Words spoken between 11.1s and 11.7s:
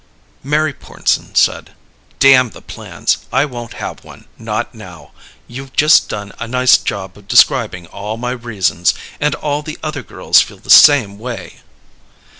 way."